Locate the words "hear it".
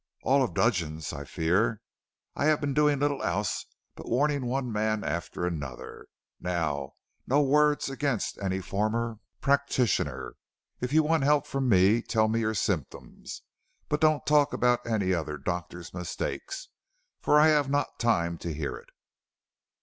18.51-18.89